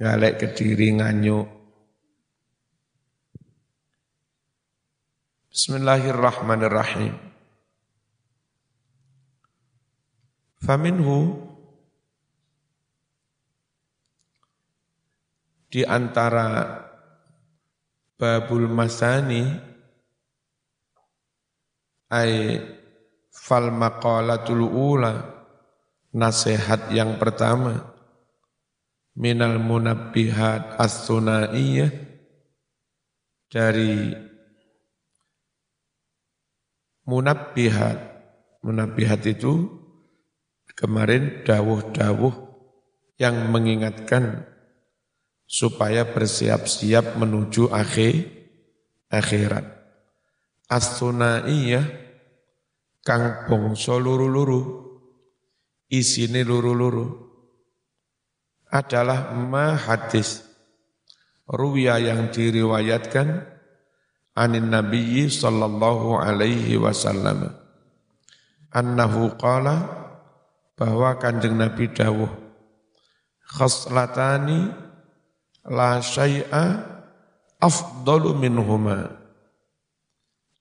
[0.00, 1.44] Galek Kediri nganyuk.
[5.52, 7.12] Bismillahirrahmanirrahim.
[10.64, 11.44] Faminhu
[15.68, 16.80] di antara
[18.16, 19.44] babul masani
[22.08, 22.32] ay
[23.28, 25.20] fal maqalatul ula
[26.16, 27.91] nasihat yang pertama
[29.16, 31.92] minal munabbihat as-sunaiyah
[33.52, 34.16] dari
[37.04, 37.98] munabbihat
[38.62, 39.82] munabbihat itu
[40.72, 42.34] Kemarin dawuh-dawuh
[43.20, 44.48] yang mengingatkan
[45.44, 48.24] supaya bersiap-siap menuju akhir
[49.12, 49.68] akhirat.
[50.72, 51.84] As-sunaiyah
[53.04, 54.88] kang bangsa luru-luru
[55.92, 57.31] isine luru-luru
[58.72, 60.40] adalah ma hadis.
[61.44, 63.44] Ruwiya yang diriwayatkan
[64.32, 67.52] anin nabiyyi sallallahu alaihi wasallam.
[68.72, 69.84] Annahu qala
[70.80, 72.32] bahwa kanjeng Nabi dawuh
[73.44, 74.72] khaslatani
[75.68, 76.64] la syai'a
[77.60, 79.12] afdalu minhuma.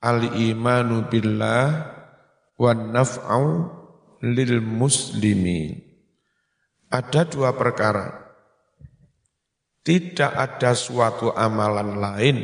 [0.04, 1.88] Al imanu billah
[2.60, 3.72] wan naf'u
[4.20, 5.91] lil muslimin
[6.92, 8.36] ada dua perkara
[9.82, 12.38] tidak ada suatu amalan lain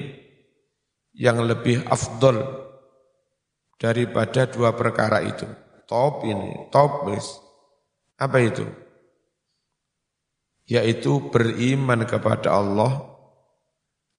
[1.13, 2.41] yang lebih afdol
[3.77, 5.45] daripada dua perkara itu
[5.85, 7.47] top ini top base
[8.17, 8.65] apa itu?
[10.67, 13.05] Yaitu beriman kepada Allah.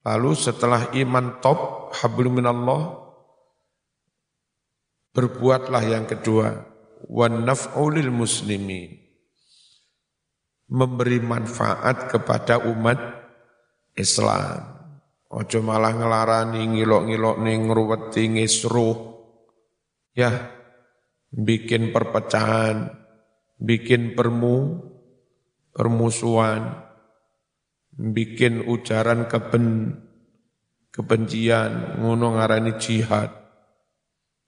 [0.07, 2.97] Lalu setelah iman top, hablum minallah,
[5.13, 6.65] berbuatlah yang kedua,
[7.11, 9.08] wan naf'ulil muslimin.
[10.69, 13.01] Memberi manfaat kepada umat
[13.97, 14.79] Islam.
[15.29, 18.97] Ojo malah ngelarani ngilok-ngilok ning ngruweti ngisruh.
[20.17, 20.53] Ya,
[21.33, 22.89] bikin perpecahan,
[23.61, 24.89] bikin permu,
[25.77, 26.85] permusuhan,
[27.93, 29.99] bikin ujaran keben,
[30.89, 33.31] kebencian, ngono ngarani jihad.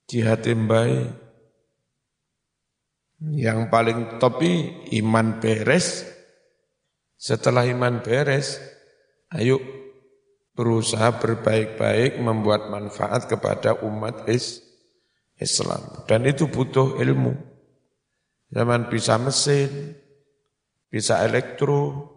[0.09, 1.07] Jihad embai.
[3.21, 6.09] Yang paling topi iman beres.
[7.21, 8.57] Setelah iman beres,
[9.37, 9.61] ayo
[10.57, 16.05] berusaha berbaik-baik membuat manfaat kepada umat Islam.
[16.09, 17.37] Dan itu butuh ilmu.
[18.51, 20.01] Zaman bisa mesin,
[20.89, 22.09] bisa elektro,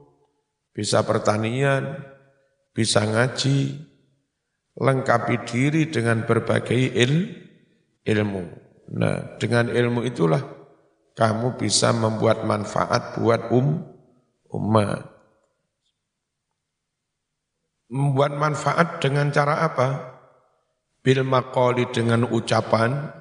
[0.74, 2.00] bisa pertanian,
[2.74, 3.76] bisa ngaji,
[4.80, 7.14] lengkapi diri dengan berbagai il,
[8.02, 8.44] ilmu.
[8.98, 10.42] Nah, dengan ilmu itulah
[11.14, 13.86] kamu bisa membuat manfaat buat um,
[14.50, 15.06] umat.
[17.94, 19.90] Membuat manfaat dengan cara apa?
[21.06, 23.14] Bil maqali dengan ucapan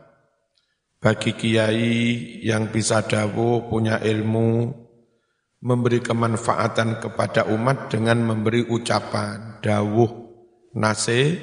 [1.03, 4.73] bagi kiai yang bisa dawuh, punya ilmu,
[5.61, 10.09] memberi kemanfaatan kepada umat dengan memberi ucapan, dawuh,
[10.79, 11.37] nase,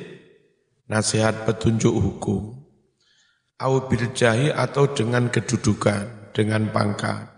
[0.90, 2.58] nasihat petunjuk hukum.
[3.60, 7.30] Au birjahi atau dengan kedudukan dengan pangkat.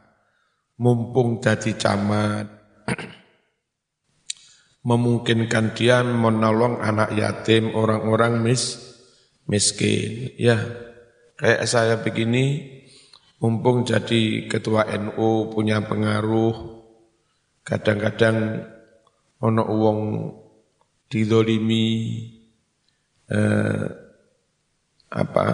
[0.82, 2.48] Mumpung jadi camat,
[4.89, 8.82] memungkinkan dia menolong anak yatim, orang-orang mis,
[9.46, 10.34] miskin.
[10.42, 10.58] Ya,
[11.38, 12.66] kayak saya begini,
[13.38, 16.82] mumpung jadi ketua NU punya pengaruh,
[17.62, 18.66] kadang-kadang
[19.42, 20.00] ono uang
[21.10, 21.89] didolimi,
[23.30, 23.86] eh,
[25.12, 25.48] apa,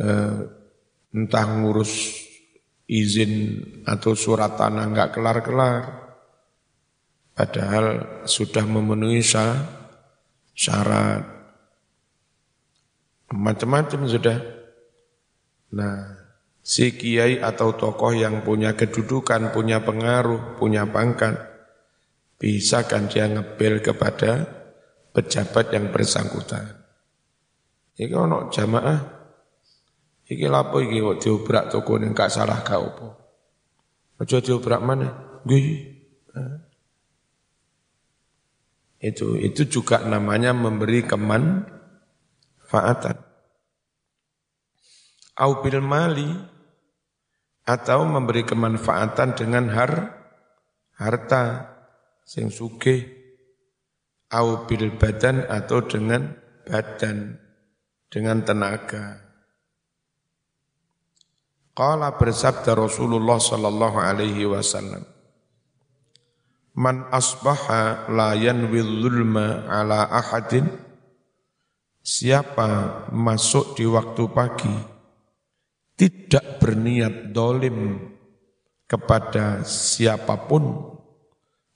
[0.00, 0.63] eh,
[1.14, 2.18] entah ngurus
[2.90, 5.82] izin atau surat tanah nggak kelar-kelar.
[7.34, 7.86] Padahal
[8.26, 9.22] sudah memenuhi
[10.54, 11.22] syarat.
[13.34, 14.38] Macam-macam sudah.
[15.74, 16.14] Nah,
[16.62, 21.34] si kiai atau tokoh yang punya kedudukan, punya pengaruh, punya pangkat,
[22.38, 24.46] bisa kan dia ngebel kepada
[25.10, 26.78] pejabat yang bersangkutan.
[27.98, 29.13] Ini kalau jamaah
[30.24, 33.08] Iki lapo iki kok diobrak toko ning gak salah gak opo.
[34.16, 35.08] Aja diobrak mana?
[35.44, 35.92] Nggih.
[39.04, 43.20] Itu itu juga namanya memberi kemanfaatan.
[45.34, 46.30] Au bil mali
[47.68, 49.92] atau memberi kemanfaatan dengan har
[50.96, 51.74] harta
[52.24, 53.04] sing sugih
[54.32, 56.32] au bil badan atau dengan
[56.64, 57.36] badan
[58.08, 59.23] dengan tenaga.
[61.74, 65.02] Qala bersabda Rasulullah sallallahu alaihi wasallam
[66.74, 70.70] Man asbaha la yanwi zulma ala ahadin
[72.04, 74.94] Siapa masuk di waktu pagi
[75.94, 77.96] tidak berniat dolim
[78.84, 80.94] kepada siapa pun,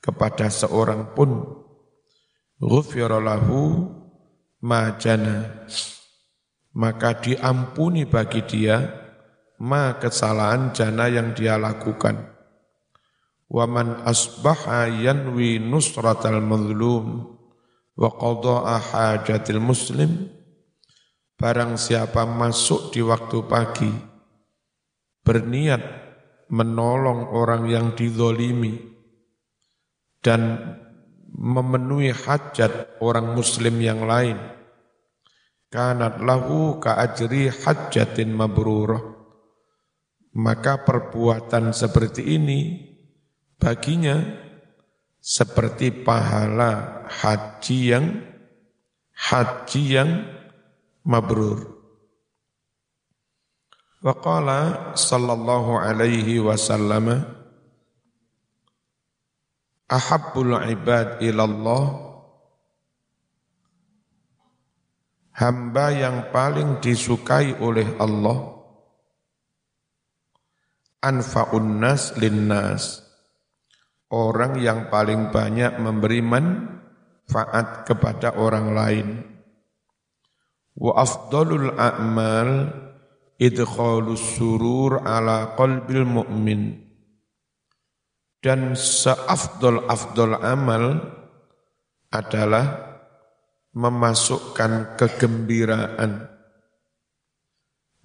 [0.02, 1.46] kepada seorang pun,
[2.58, 3.88] ghufiralahu
[4.62, 5.64] majana,
[6.74, 9.07] maka diampuni bagi dia
[9.58, 12.34] ma kesalahan jana yang dia lakukan.
[13.48, 17.38] Waman asbaha yanwi nusratal mazlum
[17.98, 20.30] wa qada'a hajatil muslim
[21.34, 23.90] barang siapa masuk di waktu pagi
[25.26, 25.82] berniat
[26.52, 28.78] menolong orang yang dizolimi
[30.22, 30.74] dan
[31.34, 34.38] memenuhi hajat orang muslim yang lain
[35.70, 39.17] kanat lahu ka ajri hajatin mabrurah
[40.38, 42.78] maka perbuatan seperti ini
[43.58, 44.22] baginya
[45.18, 48.06] seperti pahala haji yang
[49.18, 50.10] haji yang
[51.02, 51.74] mabrur.
[53.98, 57.34] Waqala sallallahu alaihi wasallam
[59.90, 62.06] Ahabbul ibad ilallah
[65.34, 68.57] Hamba yang paling disukai oleh Allah
[71.08, 73.00] anfa'un nas linnas.
[74.12, 79.08] Orang yang paling banyak memberi manfaat kepada orang lain.
[80.76, 82.72] Wa afdalul a'mal
[83.40, 86.84] idkhalus surur ala qalbil mu'min.
[88.38, 90.84] Dan seafdol-afdol amal
[92.14, 92.66] adalah
[93.74, 96.37] memasukkan kegembiraan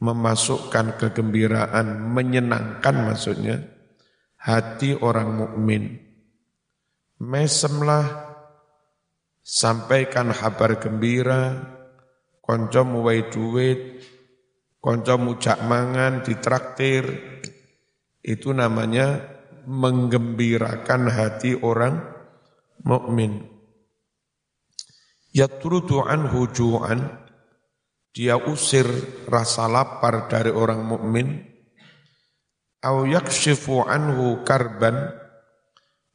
[0.04, 3.64] memasukkan kegembiraan, menyenangkan maksudnya
[4.36, 5.96] hati orang mukmin.
[7.24, 8.36] Mesemlah
[9.40, 11.56] sampaikan kabar gembira,
[12.44, 14.04] konco muwai duit,
[14.84, 17.08] konco mujak mangan, ditraktir,
[18.20, 19.24] itu namanya
[19.64, 22.04] menggembirakan hati orang
[22.84, 23.48] mukmin.
[25.32, 27.23] Yatrudu anhu ju'an
[28.14, 28.86] dia usir
[29.26, 31.42] rasa lapar dari orang mukmin
[32.86, 35.10] au yakshifu anhu karban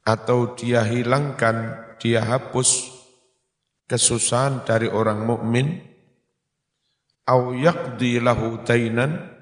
[0.07, 2.89] atau dia hilangkan, dia hapus
[3.85, 5.81] kesusahan dari orang mukmin
[7.29, 9.37] au yaqdi lahu tainan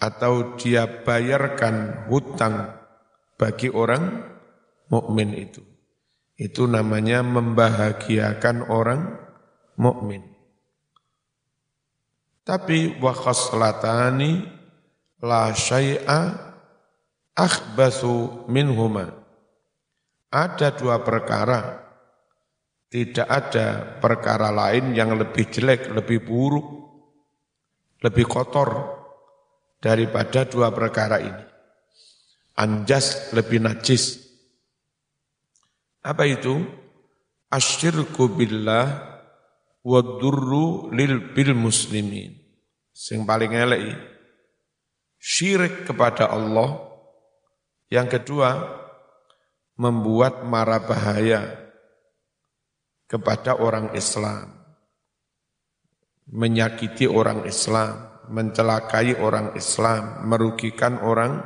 [0.00, 2.72] atau dia bayarkan hutang
[3.36, 4.32] bagi orang
[4.88, 5.60] mukmin itu.
[6.38, 9.18] Itu namanya membahagiakan orang
[9.76, 10.31] mukmin.
[12.42, 14.42] Tapi wa khaslatani
[15.22, 16.20] la syai'a
[17.38, 19.14] akhbathu minhuma.
[20.32, 21.86] Ada dua perkara,
[22.88, 23.66] tidak ada
[24.00, 26.66] perkara lain yang lebih jelek, lebih buruk,
[28.00, 28.68] lebih kotor
[29.76, 31.44] daripada dua perkara ini.
[32.56, 34.18] Anjas lebih najis.
[36.00, 36.64] Apa itu?
[37.52, 39.11] Asyirku billah
[39.82, 42.38] wa durru lil bil muslimin.
[42.92, 43.80] Sing paling elek
[45.22, 46.90] syirik kepada Allah.
[47.92, 48.56] Yang kedua,
[49.76, 51.60] membuat mara bahaya
[53.04, 54.48] kepada orang Islam,
[56.32, 61.44] menyakiti orang Islam, mencelakai orang Islam, merugikan orang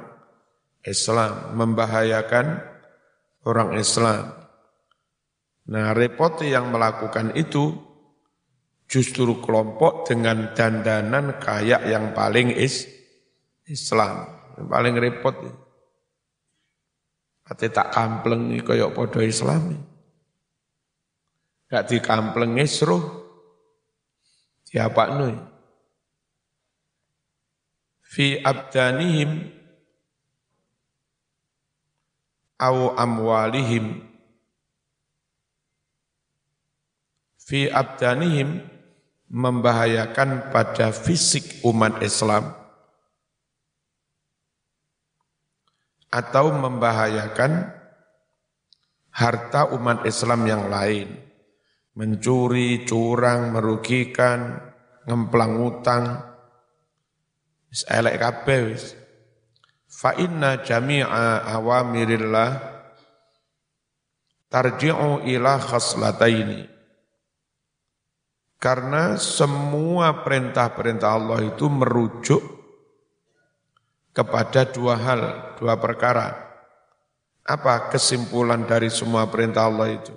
[0.87, 2.62] Islam, membahayakan
[3.43, 4.30] orang Islam.
[5.66, 7.74] Nah, repot yang melakukan itu
[8.87, 12.87] justru kelompok dengan dandanan kayak yang paling is
[13.66, 15.37] Islam, yang paling repot.
[17.47, 19.74] Ate tak kampleng kaya padha Islam.
[21.66, 23.03] Gak dikamplengi seruh.
[24.66, 25.30] Diapakno.
[28.03, 29.51] Fi abdanihim
[32.57, 34.01] au amwalihim
[37.37, 38.75] fi abdanihim
[39.26, 42.54] membahayakan pada fisik umat Islam
[46.10, 47.74] atau membahayakan
[49.10, 51.08] harta umat Islam yang lain.
[51.96, 54.60] Mencuri, curang, merugikan,
[55.08, 56.04] ngemplang utang.
[57.72, 58.92] Wis elek kabeh wis.
[59.88, 62.52] Fa inna jami'a awamirillah
[64.52, 66.75] tarji'u ila khaslataini.
[68.57, 72.40] Karena semua perintah-perintah Allah itu merujuk
[74.16, 75.22] kepada dua hal,
[75.61, 76.32] dua perkara.
[77.44, 80.11] Apa kesimpulan dari semua perintah Allah itu?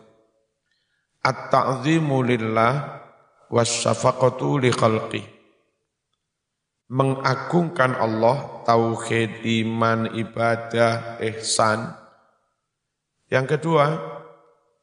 [1.20, 3.00] At-ta'zimu lillah
[3.52, 5.26] li khalqih.
[6.90, 11.94] Mengagungkan Allah, tauhid, iman, ibadah, ihsan.
[13.30, 13.86] Yang kedua,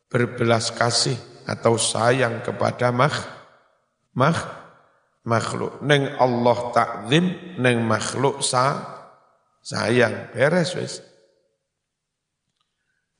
[0.06, 1.18] berbelas kasih
[1.50, 3.35] atau sayang kepada makh,
[4.16, 4.40] makh,
[5.28, 5.78] makhluk.
[5.84, 8.82] Neng Allah takzim, neng makhluk sa,
[9.60, 11.04] sayang, beres wis.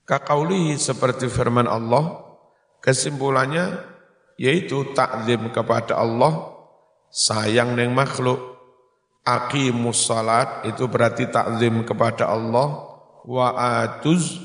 [0.06, 2.24] Kakaulihi seperti firman Allah,
[2.80, 3.94] kesimpulannya
[4.40, 6.56] yaitu takzim kepada Allah,
[7.12, 8.56] sayang neng makhluk.
[9.26, 12.94] Aqimus salat itu berarti takzim kepada Allah,
[13.26, 14.38] wa atuz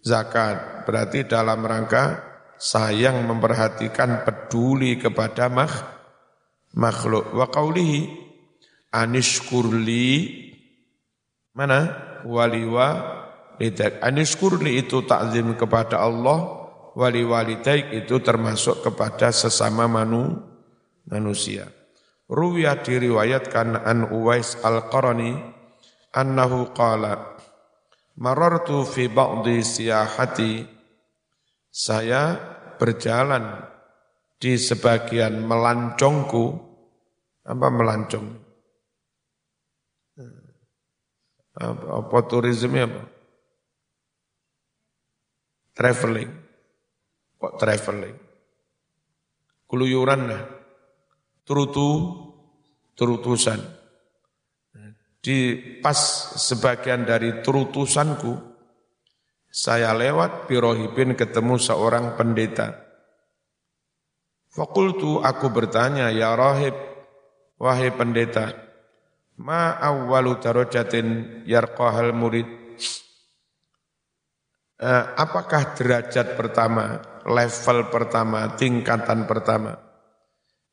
[0.00, 2.33] zakat berarti dalam rangka
[2.64, 5.52] sayang memperhatikan peduli kepada
[6.72, 7.36] makhluk.
[7.36, 8.08] Wa qaulihi
[8.88, 10.40] anishkurli
[11.54, 11.86] Mana?
[12.26, 12.88] Waliwa
[13.62, 14.02] lidaik.
[14.02, 16.66] Anishkurli itu takzim kepada Allah,
[16.98, 20.34] wali walidaik itu termasuk kepada sesama manu,
[21.06, 21.70] manusia.
[22.26, 25.36] Ruwiyah diriwayatkan an Uwais al-Qarani
[26.10, 27.38] annahu qala
[28.18, 30.64] marartu fi ba'di siyahati
[31.74, 33.64] saya berjalan
[34.38, 36.44] di sebagian melancongku
[37.44, 38.44] apa melancong
[41.54, 43.02] apa, apa turisme apa?
[45.74, 46.30] Traveling.
[47.38, 48.16] Kok traveling?
[49.70, 50.42] Keluyuran lah.
[51.46, 51.88] Terutu,
[52.98, 53.58] terutusan.
[55.24, 55.96] Di pas
[56.36, 58.53] sebagian dari terutusanku,
[59.54, 62.74] saya lewat birohibin ketemu seorang pendeta.
[64.50, 66.74] Fakultu aku bertanya, ya rahib,
[67.62, 68.50] wahai pendeta,
[69.34, 72.46] Ma awwalu darajatin yarqahal murid.
[74.78, 79.78] Eh, apakah derajat pertama, level pertama, tingkatan pertama?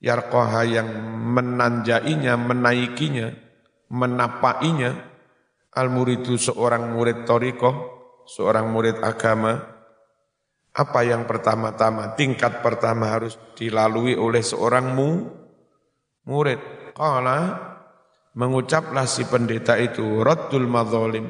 [0.01, 0.89] Yarqaha yang
[1.34, 3.29] menanjainya, menaikinya,
[3.93, 4.93] menapainya,
[5.73, 8.01] al-muridu seorang murid torikoh,
[8.32, 9.59] seorang murid agama,
[10.71, 15.27] apa yang pertama-tama, tingkat pertama harus dilalui oleh seorang mu,
[16.23, 16.59] murid.
[16.95, 17.59] Qala
[18.36, 21.27] mengucaplah si pendeta itu raddul madzalim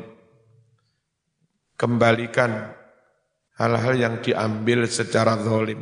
[1.77, 2.77] kembalikan
[3.57, 5.81] hal-hal yang diambil secara zalim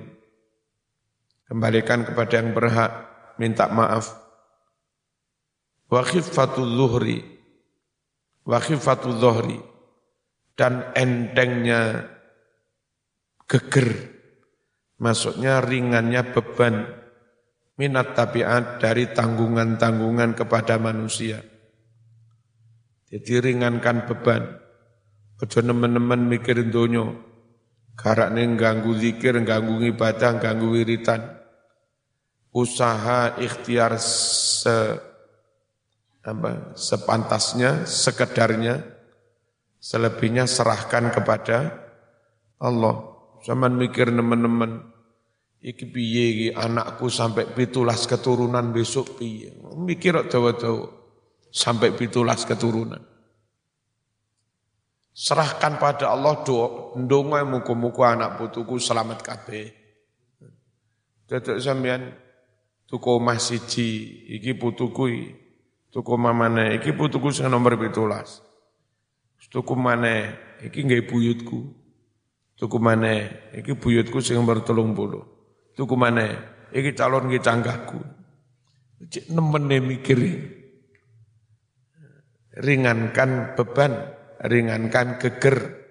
[1.47, 2.91] kembalikan kepada yang berhak
[3.35, 4.15] minta maaf.
[5.89, 7.19] Wa khifatul zuhri.
[8.45, 9.68] Wa khifatul zuhri
[10.59, 12.11] dan entengnya
[13.47, 14.11] geger
[14.99, 16.99] maksudnya ringannya beban
[17.79, 21.39] minat tabiat dari tanggungan-tanggungan kepada manusia.
[23.07, 24.43] Jadi ringankan beban.
[25.39, 27.15] Ojo nemen-nemen mikirin donyo.
[27.95, 31.39] Karaknya ganggu zikir, ganggu ibadah, ganggu wiritan.
[32.51, 34.99] Usaha ikhtiar se,
[36.19, 38.98] apa, sepantasnya, sekedarnya,
[39.79, 41.75] selebihnya serahkan kepada
[42.59, 43.07] Allah.
[43.39, 44.83] Zaman mikir nemen-nemen,
[45.59, 49.51] Iki piye iki anakku sampai pitulas keturunan besok piye.
[49.75, 50.87] Mikir dawa-dawa
[51.51, 53.03] sampai pitulas keturunan.
[55.11, 59.67] Serahkan pada Allah doa, ndonga muga-muga anak putuku selamat kabeh.
[61.27, 62.15] Dadek sampean
[62.87, 65.35] tuku omah iki putuku.
[65.91, 68.39] Tuku mamane, iki putuku sing nomor pitulas.
[69.49, 71.73] Tuku maneh, iki nggih buyutku.
[72.53, 75.25] Tuku maneh, iki buyutku sing nomor telung puluh.
[75.79, 76.27] Tuku mana?
[76.75, 78.03] Iki calon iki canggahku.
[79.07, 80.19] Cik nemene mikir.
[82.59, 84.11] Ringankan beban,
[84.43, 85.87] ringankan geger.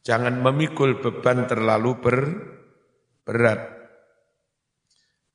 [0.00, 2.18] Jangan memikul beban terlalu ber,
[3.28, 3.60] berat.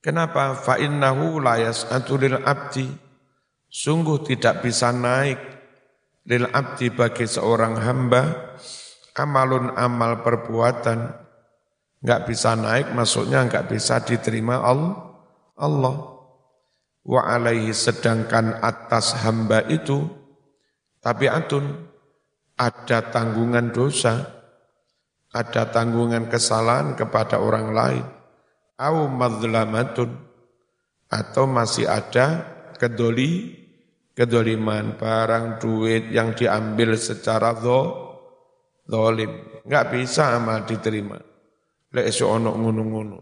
[0.02, 0.58] Kenapa?
[0.58, 1.86] Fa'innahu layas
[2.18, 2.90] lil abdi.
[3.70, 5.53] Sungguh tidak bisa naik
[6.24, 8.56] lil abdi bagi seorang hamba
[9.14, 11.24] amalun amal perbuatan
[12.04, 15.16] nggak bisa naik, maksudnya nggak bisa diterima Allah.
[15.56, 15.96] Allah.
[17.04, 20.04] Wa alaihi sedangkan atas hamba itu,
[21.00, 21.64] tapi atun
[22.56, 24.24] ada tanggungan dosa,
[25.32, 28.04] ada tanggungan kesalahan kepada orang lain,
[28.80, 30.16] au madlamatun,
[31.12, 32.48] atau masih ada
[32.80, 33.63] kedoli,
[34.14, 39.32] kedoliman barang duit yang diambil secara zolim.
[39.66, 41.18] Nggak bisa amal diterima
[41.94, 43.18] lek ono ngono-ngono.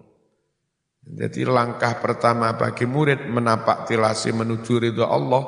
[1.02, 5.44] Jadi langkah pertama bagi murid menapak tilasi menuju ridho Allah,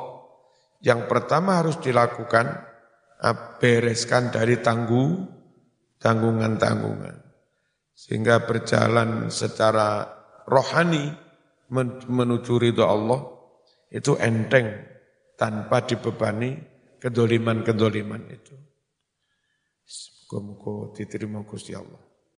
[0.83, 2.45] yang pertama harus dilakukan
[3.57, 5.25] bereskan dari tanggung
[5.97, 7.17] tanggungan-tanggungan.
[7.95, 10.05] Sehingga berjalan secara
[10.45, 11.09] rohani
[12.11, 13.23] menuju ridho Allah
[13.89, 14.69] itu enteng
[15.35, 16.57] tanpa dibebani
[16.99, 18.55] kedoliman-kedoliman itu.
[19.85, 22.04] Semoga-moga diterima Gusti Allah.